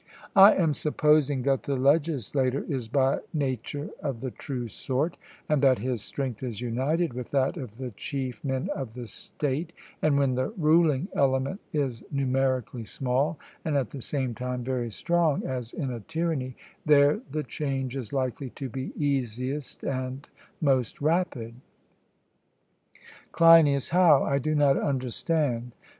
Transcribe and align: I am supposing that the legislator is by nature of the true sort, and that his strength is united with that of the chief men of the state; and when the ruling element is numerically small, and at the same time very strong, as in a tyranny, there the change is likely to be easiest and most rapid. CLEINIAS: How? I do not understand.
I 0.35 0.55
am 0.55 0.73
supposing 0.73 1.43
that 1.43 1.61
the 1.61 1.75
legislator 1.75 2.65
is 2.67 2.87
by 2.87 3.19
nature 3.35 3.91
of 4.01 4.19
the 4.21 4.31
true 4.31 4.67
sort, 4.67 5.15
and 5.47 5.61
that 5.61 5.77
his 5.77 6.01
strength 6.01 6.41
is 6.41 6.59
united 6.59 7.13
with 7.13 7.29
that 7.29 7.55
of 7.55 7.77
the 7.77 7.91
chief 7.91 8.43
men 8.43 8.69
of 8.73 8.95
the 8.95 9.05
state; 9.05 9.73
and 10.01 10.17
when 10.17 10.33
the 10.33 10.49
ruling 10.57 11.07
element 11.13 11.61
is 11.71 12.03
numerically 12.09 12.83
small, 12.83 13.37
and 13.63 13.77
at 13.77 13.91
the 13.91 14.01
same 14.01 14.33
time 14.33 14.63
very 14.63 14.89
strong, 14.89 15.45
as 15.45 15.71
in 15.71 15.91
a 15.91 15.99
tyranny, 15.99 16.55
there 16.83 17.19
the 17.29 17.43
change 17.43 17.95
is 17.95 18.11
likely 18.11 18.49
to 18.49 18.69
be 18.69 18.93
easiest 18.97 19.83
and 19.83 20.27
most 20.59 20.99
rapid. 20.99 21.53
CLEINIAS: 23.33 23.89
How? 23.89 24.23
I 24.23 24.39
do 24.39 24.55
not 24.55 24.77
understand. 24.79 25.73